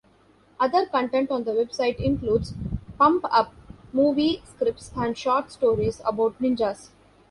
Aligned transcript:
Other 0.59 0.87
content 0.87 1.29
on 1.29 1.43
the 1.43 1.51
website 1.51 1.97
includes 1.99 2.55
"pump-up" 2.97 3.53
movie 3.93 4.41
scripts 4.47 4.89
and 4.95 5.15
short 5.15 5.51
stories 5.51 6.01
about 6.03 6.39
ninjas. 6.41 6.89